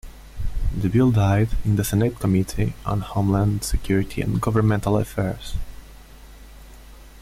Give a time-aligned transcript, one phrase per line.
[0.75, 5.53] The bill died in the Senate Committee on Homeland Security and Governmental Affairs.